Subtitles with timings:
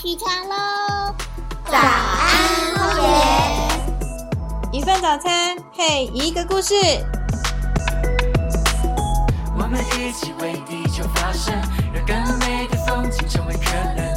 [0.00, 1.14] 起床喽！
[1.70, 4.78] 早安，荒野。
[4.78, 6.74] 一份早餐配一个故事。
[9.58, 11.54] 我们一起为地球发声，
[11.92, 14.15] 让更美的风景成为可能。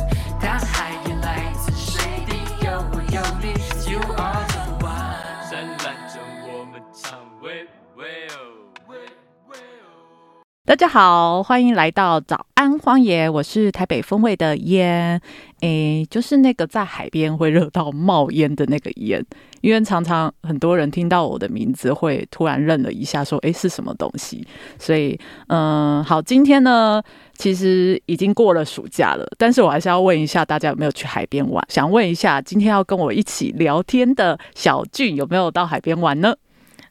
[10.70, 15.20] 大家好，欢迎来到早安荒野，我是台北风味的烟，
[15.61, 19.25] 诶，就是那个在海边会热到冒烟的那个烟，
[19.61, 24.45] 因为常常很多人听到我的名字会突然愣了一下，说诶是什么东西？
[24.77, 27.02] 所以嗯，好，今天呢
[27.33, 31.66] 其实已经过了暑假了，但是我还是要问一下大家有没有去海边玩？
[31.67, 36.36] 想问一下，今天要跟我一起聊天的小俊有没有到海边玩呢？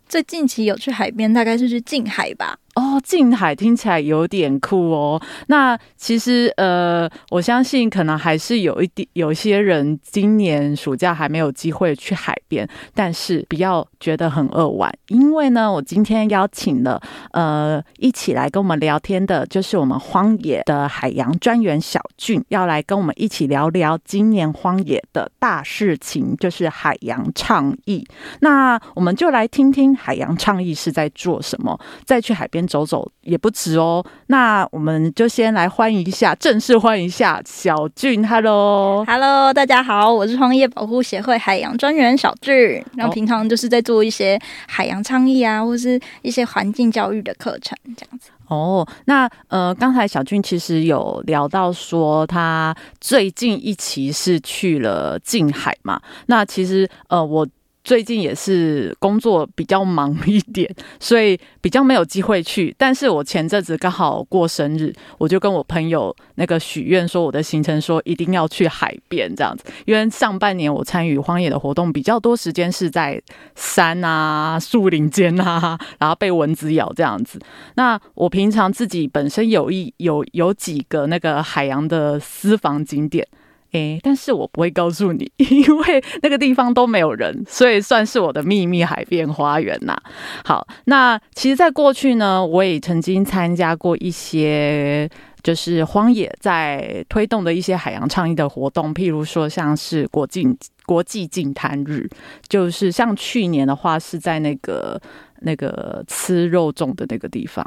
[0.08, 2.58] 最近期有去海边，大概是去近海吧。
[2.78, 5.20] 哦，近海听起来有点酷哦。
[5.48, 28.06] 那其实呃，我相信可能还是有一点，有些人今年暑假还没有机会去海边，但是不要觉得很扼腕，因为呢，我今天邀请了呃一起来跟我们聊天的，就是我们荒野的海洋专员小俊，要来跟我们一起聊聊今年荒野的大事情，就是海洋倡议。
[28.38, 32.67] 那我们就来听听海洋倡议是在做什么，再去海边。
[32.68, 48.30] 走走也不迟哦，那我们就先来欢迎一下，正式欢迎一下小俊，Hello，Hello，大家好，我是创业保护协会海洋专员小俊，然后平常就是在做一些海洋倡议啊，或是一些环境教育的课程这样子。
[48.48, 57.46] 哦，那呃，刚才小俊其实有聊到说，他最近一期是去了近海嘛，那其实呃我。
[57.88, 62.74] 最近也是工作比较忙一点， 所以比较没有机会去。
[62.76, 69.64] 但是我前阵子刚好过生日，我就跟我朋友那个许愿说，我的行程说一定要去海边这样子。
[69.86, 73.18] 因为上半年我参与荒野的活动比较多，时间是在
[73.54, 77.40] 山啊、树林间啊，然后被蚊子咬这样子。
[77.76, 83.26] 那我平常自己本身有一有有几个那个海洋的私房景点。
[83.72, 89.96] 诶，但是我不会告诉你， 因为那个地方都没有人，所以算是我的秘密海边花园呐。
[90.44, 95.08] 好，那其实，在过去呢，我也曾经参加过一些
[95.42, 100.46] 就是荒野在推动的一些海洋倡议的活动，譬如说像是国际
[100.86, 102.08] 国际净滩日，
[102.48, 105.00] 就是像去年的话是在那个
[105.40, 107.62] 那个吃肉粽的那个地方。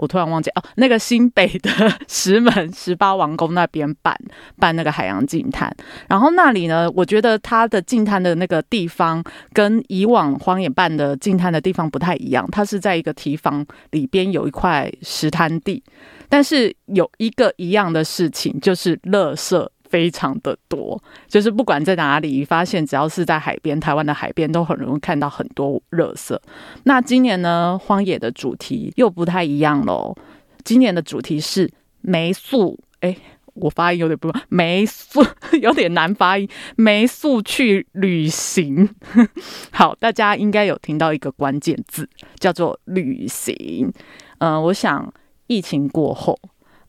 [0.00, 1.70] 我突然忘记哦，那个新北的
[2.08, 4.16] 石门十八王宫那边办
[4.58, 5.70] 办那个海洋净滩，
[6.08, 9.22] 然后那里呢，我觉得它的净滩的那个地方
[9.52, 15.82] 跟以往荒野办的净滩的地方不太一样，它是在一个提防里边有一块石滩地，
[16.28, 19.68] 但是有一个一样的事情就是垃圾。
[19.90, 26.38] 非常的多，就是不管在哪里发现，只要是在海边，台湾的海边都很容易看到很多垃圾。
[26.84, 30.16] 那今年呢，荒野的主题又不太一样喽。
[30.64, 31.68] 今年的主题是
[32.02, 33.16] 没素，哎，
[33.54, 35.20] 我发音有点不没素，
[35.60, 36.48] 有点难发音。
[36.76, 38.88] 没素去旅行，
[39.72, 42.08] 好，大家应该有听到一个关键字，
[42.38, 43.92] 叫做旅行。
[44.38, 45.12] 嗯，我想
[45.48, 46.38] 疫情过后，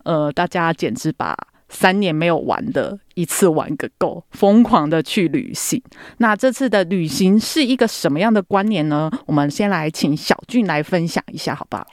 [0.04, 1.36] 呃，大家简直把。
[1.74, 5.82] 三年没有玩的，一次玩个够，疯狂的去旅行。
[6.18, 9.10] 那这次的旅行是一个什么样的观念呢？
[9.26, 11.88] 我们先来请小俊来分享一下，好不好？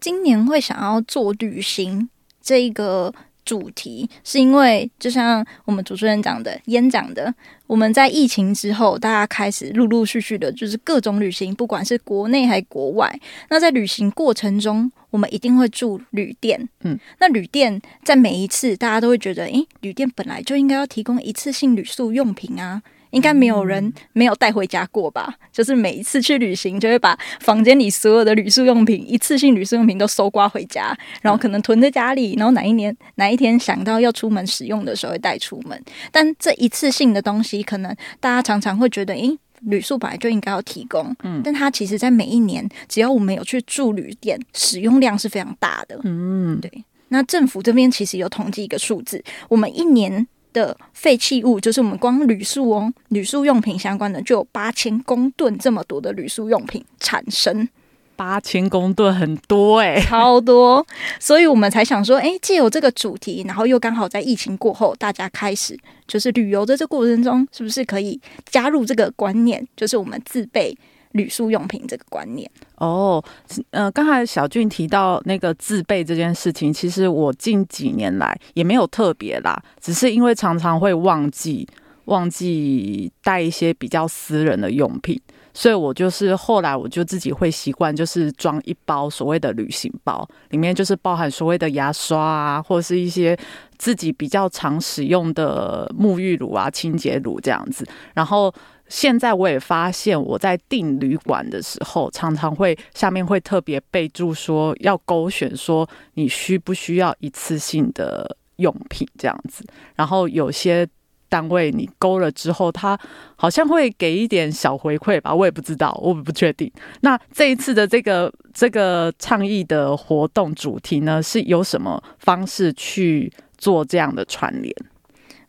[0.00, 2.08] 今年会想要做旅行
[2.40, 7.34] 这一个主题，是因为就像我们主持人讲的，演讲的。
[7.66, 13.18] 我们在疫情之后，大家开始陆陆续续的，就是各种旅行，不管是国内还是国外。
[13.48, 16.68] 那在旅行过程中，我们一定会住旅店。
[16.80, 22.82] 嗯，那旅店在每一次，大家都会觉得，诶，旅店本来就应该要提供一次性旅宿用品啊。
[23.12, 25.34] 应该没有人没有带回家过吧？
[25.52, 35.80] 就是每一次去旅行，就会把房间里所有的旅宿用品、一次性旅宿用品都搜刮回家，然后可能囤在家里，然后哪一年哪一天想到要出门使用的时候会带出门。
[36.10, 46.70] 但这一次性的东西，可能大家常常会觉得，诶，旅宿本来就应该要提供，嗯，但它其实在每一年，只要我们有去住旅店，使用量是非常大的，嗯，对。
[47.08, 50.26] 那政府这边其实有统计一个数字，我们一年。
[50.52, 57.68] 的废弃物就是我们光铝塑哦，铝塑用品相关的就有八千公吨这么多的铝塑用品产生，
[58.16, 60.86] 八千公吨很多哎， 超多，
[61.18, 70.76] 所以我们才想说，哎，借有这个主题，然后又刚好在疫情过后，大家开始就是旅游的这过程中，是不是可以加入这个观念，就是我们自备
[71.12, 72.50] 旅宿用品这个观念。
[72.76, 73.22] 哦，
[73.70, 81.66] 呃，刚才小俊提到那个自备这件事情，其实我近几年来也没有特别啦，只是因为常常会忘记
[82.06, 85.20] 忘记带一些比较私人的用品，
[85.54, 93.38] 所以我就是后来我就自己会习惯，就是装一包所谓的旅行包，里面就是包含所谓的牙刷啊，或者是一些
[93.78, 98.52] 自己比较常使用的沐浴乳啊、清洁乳这样子，然后。
[98.92, 109.64] 现在我也发现，我在订旅馆的时候，常常会下面会特别备注说要勾选说你需不需要一次性的用品这样子。
[109.96, 110.86] 然后有些
[111.30, 112.98] 单位你勾了之后，他
[113.34, 116.70] 好像会给一点小回馈吧，我也不知道，我不确定。
[117.00, 124.70] 那这一次的这个这个倡议的活动主题呢，是有什么方式去做这样的串联？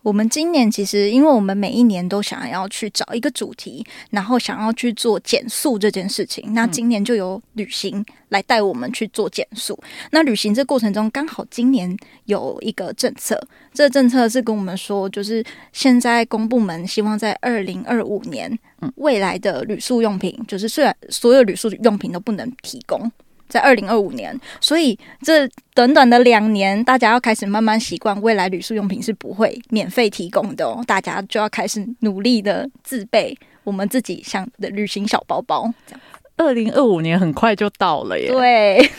[0.04, 6.54] 我们今年其实，因为我们每一年都想要去找一个主题，然后想要去做减速这件事情。
[6.54, 9.82] 那今年就由旅行来带我们去做减速。
[10.12, 13.42] 那旅行这过程中，刚好今年有一个政策，
[13.74, 15.42] 这个政策是跟我们说，就是
[15.72, 18.60] 现在公部门希望在二零二五年，
[18.96, 23.10] 未来的旅宿用品，就是虽然所有旅宿用品都不能提供。
[23.50, 30.84] 在二零二五年，所以这短短的两年，大家要开始慢慢习惯，未来旅宿用品是不会免费提供的哦。
[30.88, 35.72] 大家就要开始努力的自备我们自己想的旅行小包包。
[35.86, 36.01] 这样，
[36.38, 38.28] 二零二五年很快就到了耶。
[38.30, 38.90] 对，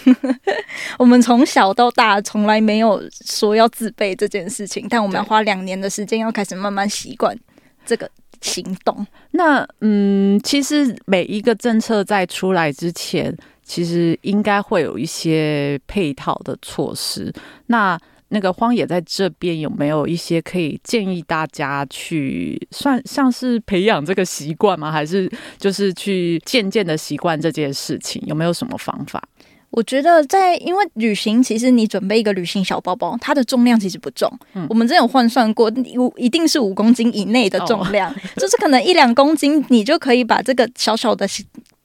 [0.99, 7.37] 我们从小到大从来没有说要自备这件事情，但我们要花两年的时间，要开始慢慢习惯
[7.85, 8.09] 这个
[8.41, 9.05] 行动。
[9.33, 13.37] 那嗯，其实每一个政策在出来之前。
[13.65, 17.33] 其实应该会有一些配套的措施。
[17.67, 24.91] 那那个荒野在这边有没有一些可以建议大家去算像是培养这个习惯吗？
[24.91, 28.21] 还是就是去渐渐的习惯这件事情？
[28.27, 29.23] 有没有什么方法？
[29.71, 34.33] 我觉得在因为旅行，其实你准备一个旅行小包包，它的重量其实不重。
[34.55, 41.27] 嗯，我们真有换算过，五一定是五公斤以内的重量，就是可能一两公斤，你就可以把这个小小的。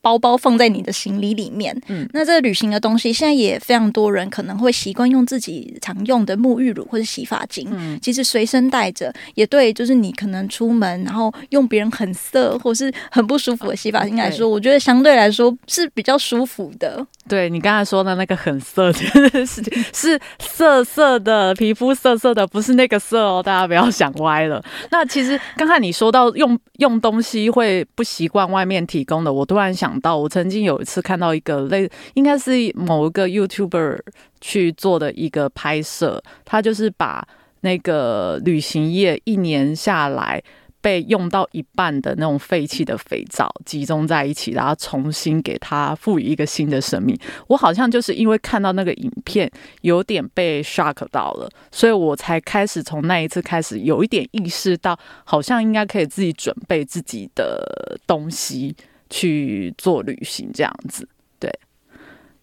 [0.02, 17.06] 包包放在你的行李里面，嗯，那这个旅行的东西，现在也非常多人可能会习惯用自己常用的沐浴乳或者洗发精，嗯，其实随身带着也对，就是你可能出门然后用别人很涩或是很不舒服的洗发精来说，我觉得相对来说是比较舒服的。
[17.28, 24.64] 对你刚才说的那个很涩的事情，是涩涩的皮肤涩涩的，不是那个涩哦，大家不要想歪了。
[24.90, 29.89] 那其实刚才你说到用用东西会不习惯外面提供的，我突然想。
[29.90, 33.98] 想到我曾经有一次看到一个类，应该是某一个 YouTuber
[34.40, 37.26] 去做的一个拍摄，他就是把
[37.62, 40.40] 那个旅行业一年下来
[40.80, 47.18] 被用到一半的那种废弃的肥皂集中在一起，然后重新给它赋予一个新的生命。
[47.48, 49.50] 我好像就是因为看到那个影片，
[49.80, 58.76] 有点被 shock 到了，所以我才开始从那一次开始有一点意识到，好像应该可以自己准备自己的东西。
[59.10, 61.06] 去做旅行这样子，
[61.38, 61.52] 对。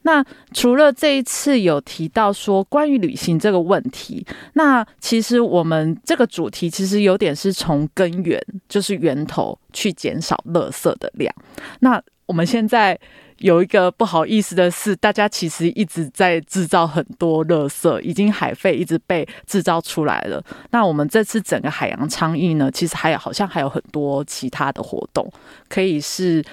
[0.03, 0.23] 那
[0.53, 11.33] 除了这一次有提到说关于旅行这个问题，那其实我们这个主题其实有点是从根源，就是源头去减少垃圾的量。
[11.79, 12.97] 那我们现在
[13.39, 20.43] 有一个不好意思的是，大家其实一直在制造很多垃圾，已经海废一直被制造出来了。
[20.71, 25.31] 那我们这次整个海洋倡议呢，其实还有好像还有很多其他的活动，
[25.69, 26.43] 可以是。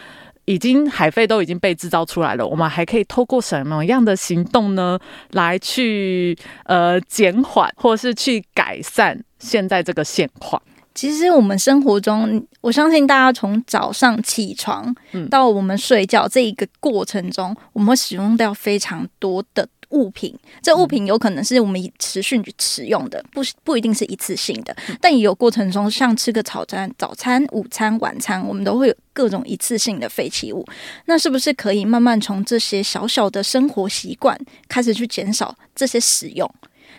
[0.46, 4.98] 已经海费都已经被制造出来了，我们还可以透过什么样的行动呢，
[5.30, 10.60] 来去呃减缓或是去改善现在这个现况？
[10.94, 14.94] 其实我们生活中，我相信大家从早上起床
[15.28, 19.68] 到我们睡觉这一个过程中，我们会使用掉非常多的。
[19.90, 30.66] 物品，这物品有可能是我们持续使用的，不不一定是一次性的，但也有过程中，像吃个早餐、早餐、午餐、晚餐，我们都会有各种一次性的废弃物。
[31.04, 34.36] 那是不是可以慢慢从这些小小的生活习惯
[34.66, 36.52] 开始去减少这些使用？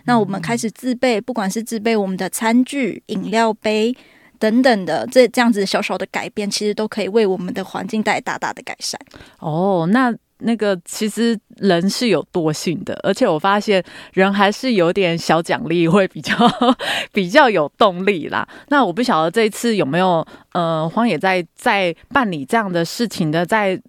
[0.05, 3.95] 那我们开始自备，不管是自备我们的餐具、饮料杯
[4.39, 8.99] 等等的，这这样子小小的改变，其实都可以为我们的环境带来大大的改善。
[9.39, 10.13] 哦，那。
[10.39, 13.81] 那个其实人是有惰性的，而且我发现
[14.11, 16.35] 人还是有点小奖励会比较
[17.13, 18.45] 比较有动力啦。
[18.67, 23.81] 那我不晓得这一次有没有呃荒野在在办理这样的事情的，在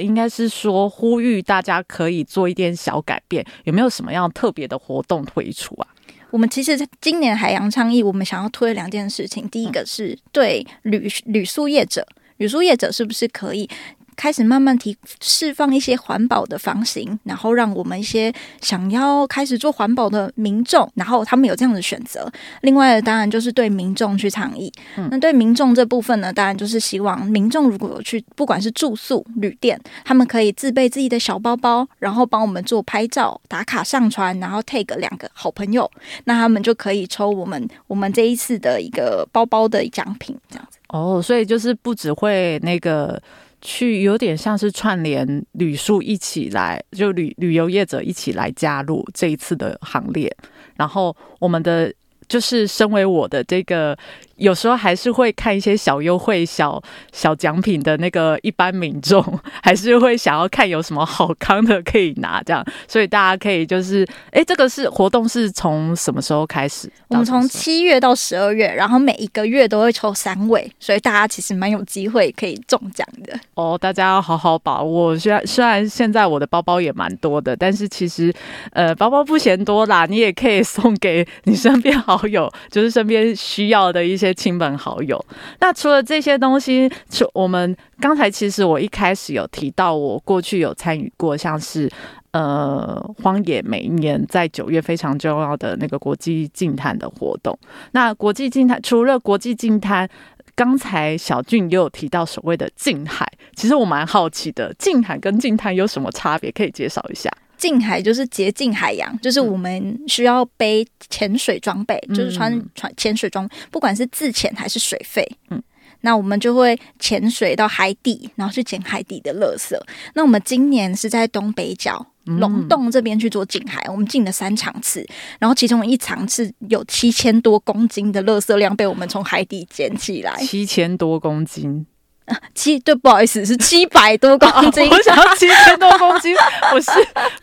[0.00, 5.86] 应该是说呼吁大家可以做一点小改变，有没有什么样特别的活动推出啊？
[6.30, 13.68] 我们其实今年海洋倡议，我们想要推两件事情，第一个是对旅旅宿业者，旅宿业者是不是可以？
[14.18, 22.28] 开始慢慢提释放一些环保的房型，然后让我们一些想要开始做环保的民众，然后他们有这样的选择。
[22.62, 24.72] 另外，当然就是对民众去倡议。
[25.12, 35.88] 那对民众这部分呢，当然就是希望民众如果有去，不管是住宿旅店，他们可以自备自己的小包包，然后帮我们做拍照、打卡、上传，然后 take 两个好朋友，
[36.24, 40.78] 那他们就可以抽我们我们这一次的一个包包的奖品，这样子。
[40.88, 43.22] 哦，所以就是不只会那个
[43.60, 50.34] 去，有点像是串联旅宿一起来，就旅旅游业者一起来加入这一次的行列。
[50.76, 51.92] 然后我们的
[52.28, 53.98] 就是身为我的这个，
[54.38, 59.22] 有时候还是会看一些小优惠、小小奖品的那个一般民众，
[59.62, 62.64] 还是会想要看有什么好康的可以拿，这样。
[62.86, 66.90] 所以大家可以就是，哎，这个是活动是从什么时候开始？
[67.08, 73.38] 我们从七月到十二月，然后每一个月都会抽三位，所以大家其实蛮有机会可以中奖的。
[73.54, 75.18] 哦，大家要好好把握。
[75.18, 78.32] 虽然虽然现在我的包包也蛮多的，但是其实
[78.72, 85.24] 呃，包包不嫌多啦，你也可以送给你身边好友， 就是身边需要的一些亲朋好友。
[85.60, 91.90] 那除了这些东西，除我们刚才其实我一开始有提到，我过去有参与过，像是。
[92.32, 97.58] 呃，荒野每一年在九月非常重要的那个国际净滩的活动。
[97.92, 100.06] 那国际净滩除了国际净滩，
[100.54, 106.52] 刚才小俊也有提到所谓的近海，其实我蛮好奇的，近海跟近滩有什么差别？
[106.52, 107.30] 可以介绍一下。
[107.58, 115.62] 近海就是洁净海洋，就是我们需要背潜水装备，就是穿嗯穿潜水装，不管是自潜还是水费，嗯嗯。
[116.00, 119.76] 那我们就会潜水到海底，然后去捡海底的垃圾。
[120.14, 125.04] 那我们今年是在东北角嗯龙洞这边去做近海，我们进了三场次，
[125.40, 130.36] 然后其中一场次有七千多公斤的垃圾量被我们从海底捡起来。
[130.36, 131.84] 七千多公斤，
[132.54, 134.88] 七对，不好意思，是七百多公斤。
[134.90, 136.34] 我想要七千多公斤，
[136.74, 136.90] 我是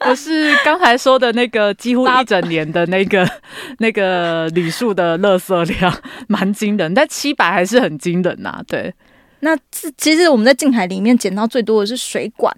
[0.01, 3.27] 我是刚才说的那个几乎一整年的那个
[3.79, 5.93] 那个礼数的垃圾量，
[6.27, 8.93] 蛮惊人，但七百还是很惊人呐、对，
[9.39, 12.55] 那这其实我们在近海里面捡到最多的是水管，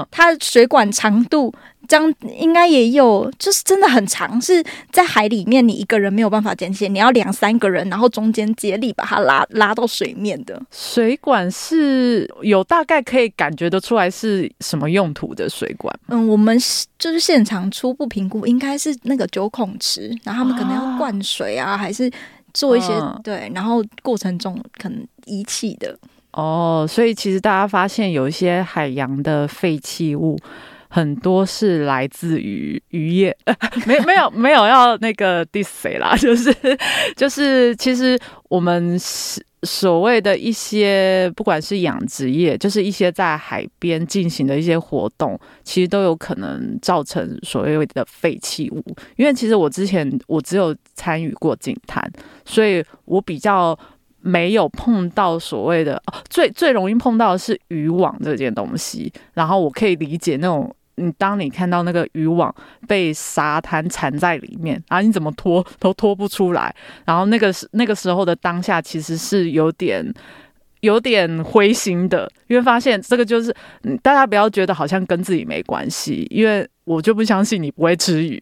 [0.00, 1.52] 嗯它水管长度
[1.86, 10.60] 这样应该也有，就是真的很长，是在海里面你一个人没有办法捡起，你要两三个人，然后中间接力把它拉拉到水面的。
[10.70, 15.94] 水管是有大概可以感觉得出来是什么用途的水管。
[16.08, 22.10] 嗯，我们是就是现场初步评估，应该是那个九孔池，然后他们可能要灌水啊，还是
[22.54, 25.94] 做一些、嗯对，然后过程中可能遗弃的。
[26.36, 30.36] 哦，所以其实大家发现有一些海洋的废弃物，
[30.88, 33.36] 很多是来自于渔业，
[33.86, 36.52] 没没有没有要那个 diss 谁啦， 就是
[37.14, 38.98] 就是其实我们
[39.62, 48.84] 所谓的一些不管是养殖业，就是一些在海边进行的一些活动，其实都有可能造成所谓的废弃物。
[49.14, 52.02] 因为其实我之前我只有参与过净滩，
[52.44, 53.78] 所以我比较。
[54.24, 62.52] 没有碰到所谓的、哦、最最容易碰到的是渔网这件东西，然后我可以理解那种，嗯，当你看到那个渔网
[62.88, 70.12] 被沙滩缠在里面，然后你怎么拖都拖不出来，然后那个时那个时候的当下其实是有点。
[70.80, 73.56] 有点灰心的，因为发现这个就是，
[74.02, 78.38] 大家不要觉得好像跟自己没关系，因为我就不相信你不会吃鱼，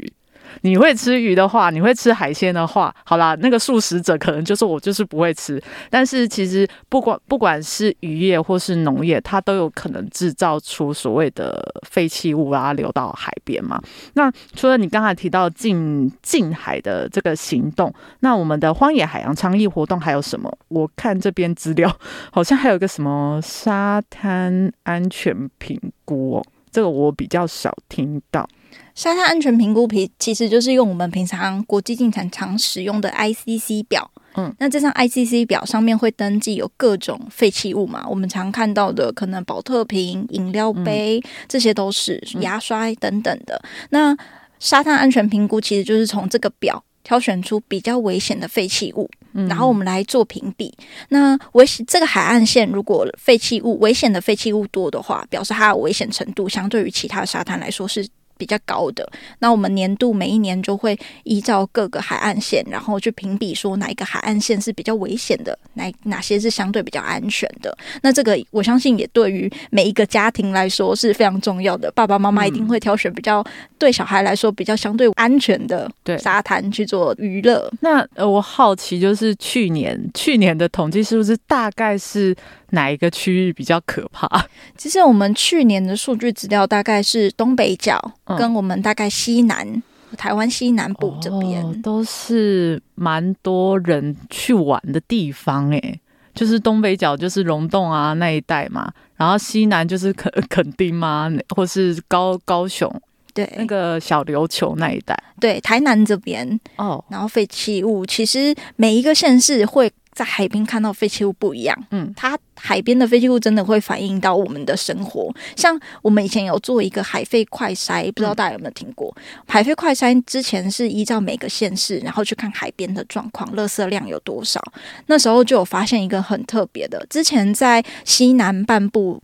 [0.61, 5.61] 你会吃鱼的话，你会吃海鲜的话，好啦，那个素食者可能就是我就是不会吃。
[5.91, 13.83] 但是其实不管不管是渔业或是农业，它都有可能制造出所谓的废弃物啊流到海边嘛。
[14.15, 20.53] 那除了你刚才提到近近海的这个行动，那我们的荒野海洋倡议活动还有什么？
[20.69, 21.91] 我看这边资料
[22.31, 28.49] 好像还有个什么沙滩安全评估哦，这个我比较少听到。
[28.95, 34.11] 沙滩安全评估皮其实就是用我们平常国际进产常使用的 ICC 表。
[34.35, 38.07] 嗯，那这张 ICC 表上面会登记有各种废弃物嘛？
[38.09, 43.63] 我们常看到的可能保特瓶、饮料杯，这些都是牙刷等等的。
[43.91, 44.17] 那
[44.59, 50.73] 沙滩安全评估其实就是从这个表挑选出比较危险的废弃物，嗯然后我们来做评比。
[51.11, 58.09] 那危险这个海岸线如果废弃物危险的废弃物多的话，表示它的危险程度相对于其他沙滩来说是
[58.43, 59.09] 比较高的。
[59.39, 67.73] 那我们年度每一年就会依照各个海岸线，然后去评比说哪一个海岸线是比较危险的，哪哪些是相对比较安全的。
[68.03, 71.89] 那这个我相信也对于每一个家庭来说是非常重要的。
[71.93, 73.45] 爸爸妈妈一定会挑选比较
[73.79, 77.71] 对小孩来说比较相对安全的对沙滩去做娱乐。
[77.81, 82.35] 那呃，我好奇就是去年去年的统计是不是大概是
[82.73, 84.29] 哪一个区域比较可怕？
[84.77, 88.37] 其实我们去年的数据资料大概是东北角嗯。
[88.37, 89.83] 跟我们大概西南、
[90.19, 91.65] 台湾西南部这边。
[91.65, 96.01] 哦都是蛮多人去玩的地方诶，
[96.35, 102.91] 就是东北角就是溶洞啊那一带嘛，然后西南就是垦 垦丁嘛，或是高高雄
[103.35, 105.17] 对，那个小琉球那一带。
[105.41, 111.77] 对台南这边，哦，然后废弃物其实每一个县市会在海边看到废弃物不一样。
[111.91, 115.35] 嗯它海边的废弃物真的会反映到我们的生活。
[115.57, 119.15] 像我们以前有做一个海废快筛，不知道大家有没有听过？
[119.47, 124.63] 海废快筛之前是依照每个县市，然后去看海边的状况，垃圾量有多少。
[125.07, 129.21] 那时候就有发现一个很特别的，之前在西南半部。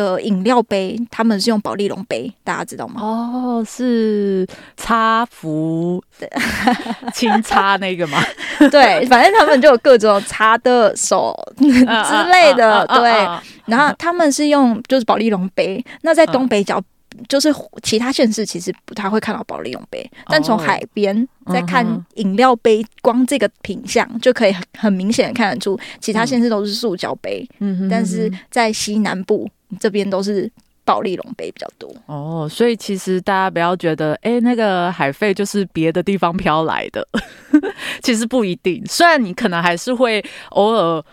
[0.00, 3.00] 的饮料杯，他们是用保利龙杯，大家知道吗？
[3.02, 6.02] 哦，是擦服
[7.12, 8.22] 轻 擦那个吗？
[8.70, 13.28] 对，反正他们就有各种擦的手 之类的，对。
[13.66, 16.80] 然后他们是用就是保利龙杯，那在东北角。
[17.28, 17.52] 就是
[17.82, 29.48] 其他县市其实不太会看到保利龙杯，但从海边再看饮料杯，光这个品相就可以很很明显的看得出，其他县市都是塑胶杯，嗯但是在西南部
[29.78, 30.50] 这边都是
[30.84, 31.92] 保利龙杯比较多。
[32.06, 37.06] 哦，所以其实大家不要觉得，哎、那个海费就是别的地方飘来的，
[38.02, 38.82] 其实不一定。
[38.86, 41.04] 虽然你可能还是会偶尔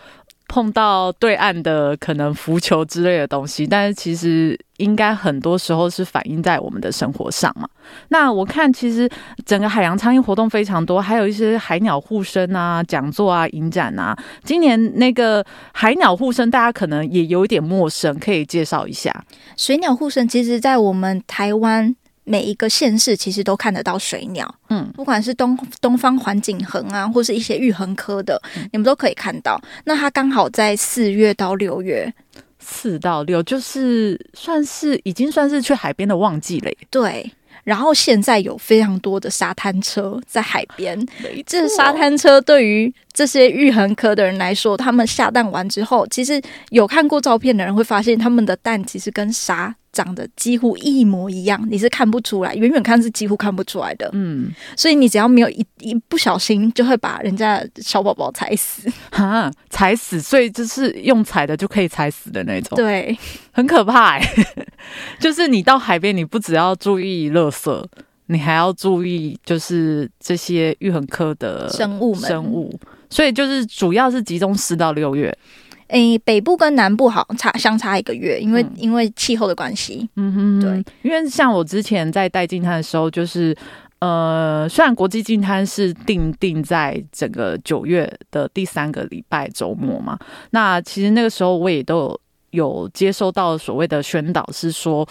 [0.48, 7.68] 碰到对岸的可能浮球之类的东西，但是其实应该很多时候是反映在我们的生活上嘛。
[8.08, 9.08] 那我看其实
[9.44, 14.16] 整个海洋苍蝇活动非常多，还有一些海鸟护生啊、讲座啊、影展啊。
[14.42, 19.24] 今年那个海鸟护生，大家可能也有点陌生，可以介绍一下。
[19.56, 21.94] 水鸟护生其实，在我们台湾
[22.28, 24.54] 每一个县市，其实都看得到水鸟。
[24.68, 29.60] 嗯，不管是东东方环景鸻啊，或是一些玉衡科的，你们都可以看到。
[29.84, 32.12] 那它刚好在四月到六月，
[32.58, 36.76] 四到六就是算是已经算是去海边的旺季了耶。
[36.90, 37.32] 对。
[37.64, 54.08] 然后现在有非常多的沙滩车在海边，没这沙滩车对于这些玉衡科的人来说，他们下蛋完之后，其实有看过照片的人会发现，他们的蛋其实跟沙长得几乎一模一样，你是看不出来，远远看是几乎看不出来的。
[54.12, 58.88] 嗯，所以你只要没有一一不小心，就会把人家小宝宝踩死。
[59.10, 63.18] 哈，踩死，所以就是用踩的就可以踩死的那种，对，
[63.50, 64.22] 很可怕哎。
[65.18, 67.84] 就是你到海边，你不只要注意垃圾，
[68.26, 72.78] 你还要注意就是这些玉衡科的生物们生物。
[73.10, 75.36] 所以就是主要是集中四到六月，
[75.88, 80.08] 诶，北部跟南部好差相差一个月，因为、嗯因为气候的关系。
[80.16, 83.56] 嗯哼，对，因为像我之前在带进滩的时候，就是
[83.98, 90.18] 呃，虽然国际进滩是定定在整个九月的第三个礼拜周末嘛，
[90.50, 92.20] 那其实那个时候我也都有
[92.50, 95.06] 有接收到所谓的宣导，是说。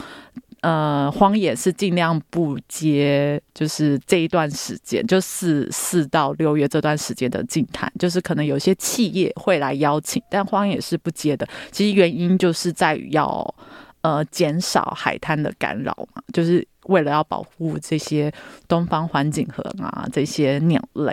[0.61, 11.47] 呃，荒野是尽量不接，就是这一段时间，就四四到六月这段时间的静谈，就是可能有些企业会来邀请，但荒野是不接的。
[11.71, 13.55] 其实原因就是在于要
[14.01, 18.31] 呃减少海滩的干扰嘛，就是为了要保护这些
[18.67, 21.11] 东方环景鸻啊这些鸟类。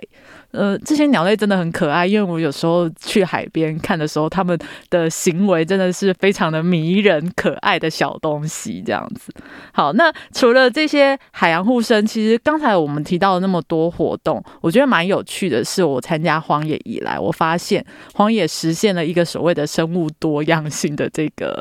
[0.50, 4.56] 呃，这些鸟类真的很可爱，因为我有时候去海边看的时候，它们
[4.88, 9.34] 的行为真的是非常的迷人、可爱的小东西，这样子。
[9.72, 21.58] 好，那除了这些海洋护生，其实刚才我们提到了那么多活动，我觉得蛮有趣的是，我参加荒野以来，我发现荒野实现了一个所谓的生物多样性的这个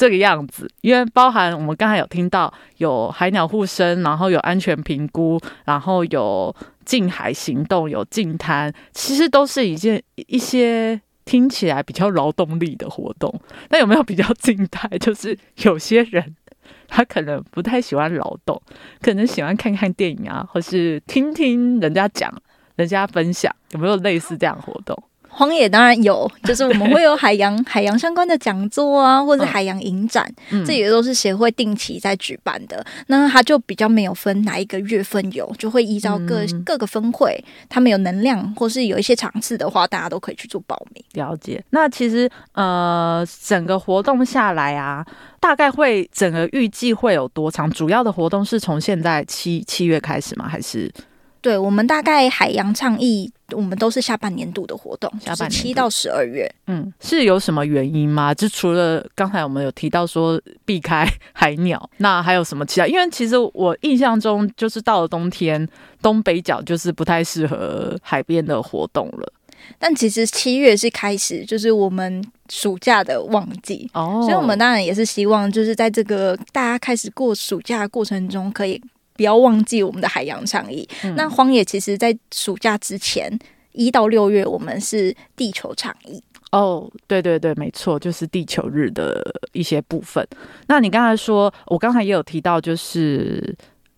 [0.00, 6.54] 这个样子，因为包含我们刚才有听到有海鸟护生，然后有安全评估，然后有
[6.86, 10.98] 近海行动，有近滩，其实都是一件一些。
[11.26, 13.32] 听起来比较劳动力的活动，
[13.68, 14.88] 那有没有比较静态？
[14.98, 16.34] 就是有些人
[16.88, 18.60] 他可能不太喜欢劳动，
[19.00, 22.34] 可能喜欢看看电影啊，或是听听人家讲、
[22.74, 25.00] 人家分享，有没有类似这样的活动？
[25.32, 32.84] 荒野当然有， 就是我们会有海洋 海洋相关的讲座啊，或者海洋影展，嗯这也都是协会定期在举办的。
[33.06, 41.02] 那它就比较没有分哪一个月份有，就会依照各、嗯各个分会，他们有能量或是有一些场次的话，大家都可以去做报名。
[41.14, 41.62] 了解。
[41.70, 45.04] 那其实呃，整个活动下来啊，
[45.40, 47.70] 大概会整个预计会有多长？
[47.70, 50.48] 主要的活动是从现在七七月开始吗？
[50.48, 50.90] 还是
[51.40, 56.50] 对我们大概海洋倡议，我们都是下半年度的活动，下半年七到十二月。
[56.66, 58.34] 嗯，是有什么原因吗？
[58.34, 62.86] 就除了刚才我们有提到说避开 海鸟，那还有什么其他？
[62.86, 65.66] 因为其实我印象中，就是到了冬天，
[66.02, 69.32] 东北角就是不太适合海边的活动了。
[69.78, 73.88] 但其实七月是开始，就是我们暑假的旺季。
[73.92, 78.80] 哦，所以，我们当然也是希望，就是在这个大家开始过暑假的过程中，可以
[79.20, 80.88] 不要忘记我们的海洋倡议。
[81.04, 83.30] 嗯那荒野其实，在暑假之前
[83.72, 86.22] 一到六月，我们是地球倡议。
[86.52, 90.26] 哦，对对对，没错，就是地球日的一些部分。
[90.68, 93.54] 那你刚才说，我刚才也有提到，就是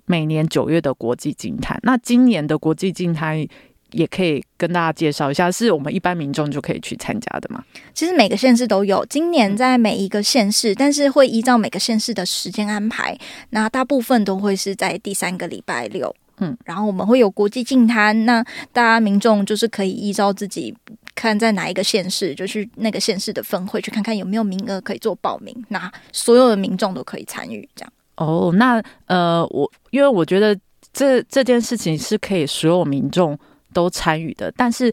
[0.07, 1.79] 每年九月的国际金坛。
[1.85, 3.47] 那今年的国际净滩
[3.93, 7.65] 也可以跟大家介绍一下，是我们一般民众就可以去参加的吗？
[7.95, 13.17] 其实每个县市都有，今年在每一个县市，但是会依照每个县市的时间安排。
[13.51, 20.75] 那大部分都会是在第三个礼拜六，嗯，然后我们会有国际净滩，那大家民众就是可以依照自己
[21.15, 27.93] 看在哪一个县市，就去那个县市的分会去看看有没有名额可以做报名，那所有的民众都可以参与，这样。
[28.17, 30.57] 哦，那呃，我因为我觉得
[30.93, 33.39] 这这件事情是可以所有民众
[33.73, 34.93] 都参与的，但是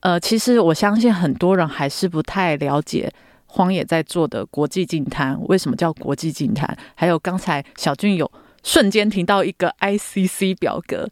[0.00, 3.12] 呃，其实我相信很多人还是不太了解
[3.46, 8.30] 荒野在做的国际净滩为什么叫国际净滩，还有刚才小俊有
[8.62, 11.08] 瞬间听到一个 ICC 表格，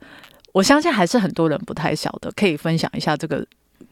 [0.52, 3.44] 我相信还是很多人不太晓得，可以分享一下这个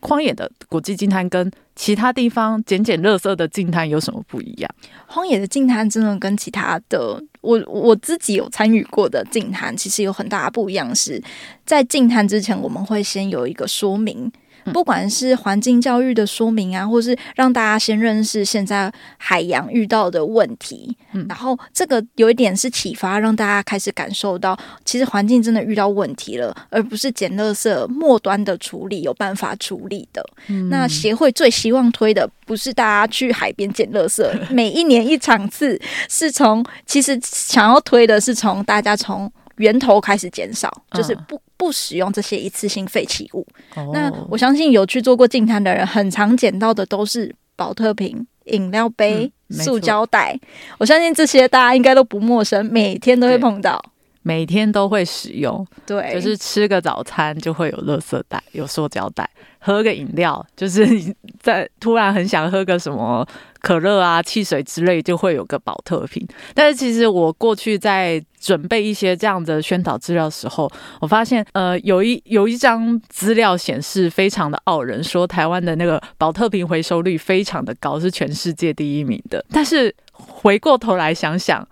[0.06, 4.70] 荒野的国际净滩跟其他地方捡捡垃圾的净滩有什么不一样？
[5.06, 11.22] 荒野的净滩真的跟其他的我我自己有参与过的净滩，其实有很大不一样是，
[11.64, 14.30] 在净滩之前，我们会先有一个说明。
[14.72, 30.24] 不管是环境教育的说明啊，或是让大家先认识现在海洋遇到的问题，嗯然后这个有一点是启发，让大家开始感受到，其实环境真的遇到问题了，而不是捡垃圾末端的处理有办法处理的。
[30.70, 43.46] 那协会最希望推的不是大家去海边捡垃圾，每一年一场次，是从其实想要推的是从大家从源头开始减少，就是不不使用这些一次性废弃物。
[43.92, 50.38] 那哦我相信有去做过净滩的人，很常捡到的都是保特瓶、饮料杯、嗯塑胶袋。
[50.78, 53.80] 我相信这些大家应该都不陌生，每天都会碰到。
[54.24, 55.64] 每天都会使用。
[55.86, 59.28] 对，就是吃个早餐就会有垃圾袋、有塑胶袋，
[59.60, 63.24] 喝个饮料，就是你在突然很想喝个什么
[63.60, 66.26] 可乐啊、汽水之类，就会有个保特瓶。
[66.54, 79.44] 但是其实我过去在准备一些这样的宣导资料的时候，我发现呃有一 有一张资料显示非常的傲人，说台湾的那个保特瓶回收率非常的高，是全世界第一名的。
[79.50, 81.66] 但是回过头来想想，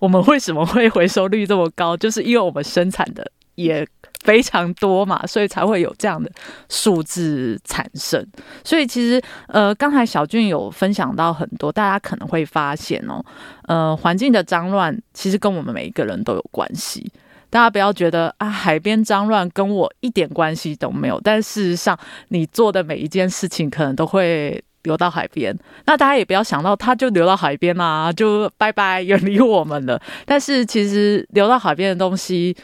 [0.00, 1.96] 我们为什么会回收率这么高？
[1.96, 3.86] 就是因为我们生产的也
[4.24, 6.30] 非常多嘛，所以才会有这样的
[6.68, 8.24] 数字产生。
[8.64, 13.24] 所以其实呃，刚才小俊有分享到很多，大家可能会发现哦，
[13.66, 17.10] 呃，环境的脏乱其实跟我们每一个人都有关系。
[17.50, 25.56] 大家不要觉得啊，海边脏乱跟我一点关系都没有，但事实上，你做的每一件事情可能都会流到海边。
[25.84, 30.00] 那大家也不要想到它就流到海边啦、就拜拜远离我们了。
[30.24, 32.56] 但是其实流到海边的东西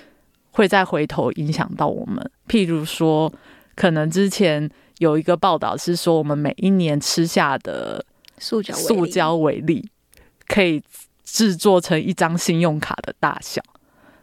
[0.50, 3.32] 会再回头影响到我们，譬如说，
[3.76, 8.04] 可能之前有一个报道是说，我们每一年吃下的
[8.38, 9.88] 塑胶塑胶为例，
[10.48, 10.82] 可以
[11.24, 13.60] 制作成一张信用卡的大小，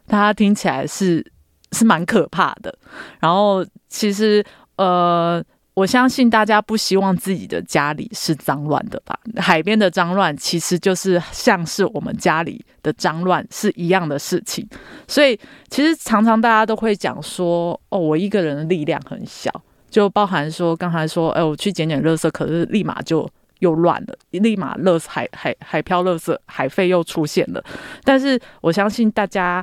[0.08, 1.26] 大家听起来是
[1.74, 2.74] 是蛮可怕的。
[3.20, 4.44] 然后其实
[4.78, 9.18] 呃，我相信大家不希望自己的家里是脏乱的吧？
[9.38, 14.68] 海边的脏乱其实就是像是我们家里的脏乱是一样的事情，
[15.08, 19.50] 所以其实常常大家都会讲说，哦，我一个人的力量很小。
[19.90, 23.30] 就包含说，刚才说，哎，我去捡捡垃圾，可是立马就
[23.60, 27.62] 又乱了，立马垃圾海海海漂垃圾海废又出现了。
[28.06, 29.62] 但是我相信大家，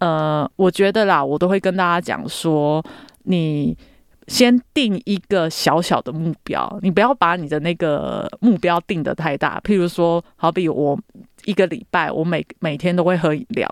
[0.00, 2.84] 呃，我觉得啦，我都会跟大家讲说，
[3.22, 3.76] 你
[4.28, 9.60] 先定一个小小的目标，你不要把你的那个目标定得太大。
[9.64, 10.96] 譬如说，好比我
[11.46, 13.68] 一个礼拜，我每每天都会喝饮料。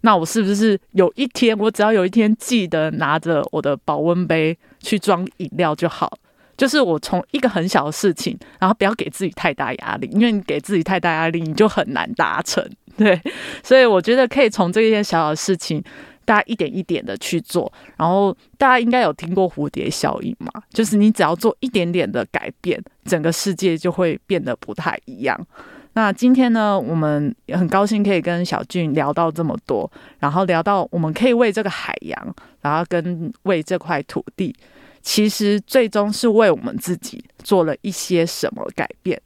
[0.00, 6.18] 那我是不是有一天，我只要有一天记得拿着我的保温杯去装饮料就好？
[6.56, 12.64] 就是我从一个很小的事情，然后不要给自己太大压力，因为你给自己太大压力，你就很难达成。
[12.96, 13.20] 对，
[13.62, 15.80] 所以我觉得可以从这一件小小的事情，
[16.28, 17.72] 大家一点一点的去做。
[17.96, 20.52] 然后大家应该有听过蝴蝶效应嘛？
[20.68, 25.46] 就是你只要做一点点的改变，整个世界就会变得不太一样。
[25.94, 34.54] 那今天呢，我们也很高兴可以跟小俊聊到这么多，然后聊到我们可以为这个海洋，然后跟为这块土地，
[35.00, 39.18] 其实最终是为我们自己做了一些什么改变。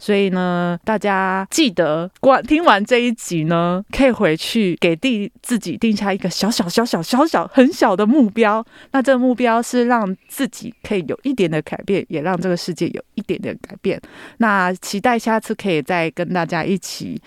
[0.00, 8.64] 所以呢，大家记得关听完这一集呢，可以回去给定自己定下一个小小小小小小很小的目标。
[8.92, 14.00] 那这个目标是让自己可以有一点的改变，也让这个世界有一点点改变。
[14.38, 17.20] 那期待下次可以再跟大家一起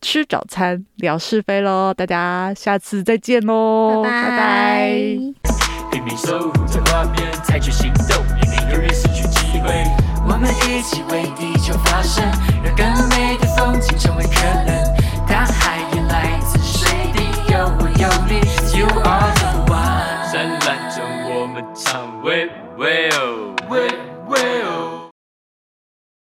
[0.00, 1.92] 吃早餐、聊是非喽。
[1.92, 4.92] 大家下次再见喽，拜拜。
[5.92, 10.03] 拼命守护着画面，采取行动，以免永远失去机会。
[10.26, 12.24] 我们一起为地球发声，
[12.62, 14.94] 让更美的风景成为可能。
[15.26, 18.40] 大海也来自水滴，有我有你
[18.78, 20.32] ，You are the one。
[20.32, 20.98] 灿烂中
[21.30, 23.33] 我们唱，We will。